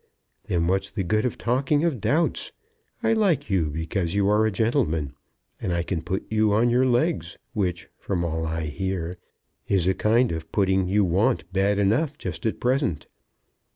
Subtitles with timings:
[0.45, 2.51] "Then what's the good of talking of doubts?
[3.03, 5.13] I like you because you are a gentleman;
[5.61, 9.19] and I can put you on your legs, which, from all I hear,
[9.67, 13.05] is a kind of putting you want bad enough just at present.